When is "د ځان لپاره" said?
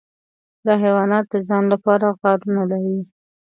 1.31-2.05